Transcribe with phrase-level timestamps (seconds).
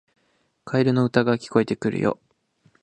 [0.65, 2.17] カエルの歌が聞こえてくるよ